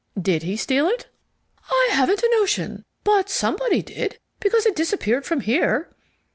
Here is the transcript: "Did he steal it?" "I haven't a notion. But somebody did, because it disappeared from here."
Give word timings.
"Did 0.19 0.41
he 0.41 0.57
steal 0.57 0.87
it?" 0.87 1.09
"I 1.69 1.89
haven't 1.91 2.23
a 2.23 2.29
notion. 2.39 2.83
But 3.03 3.29
somebody 3.29 3.83
did, 3.83 4.17
because 4.39 4.65
it 4.65 4.75
disappeared 4.75 5.27
from 5.27 5.41
here." 5.41 5.91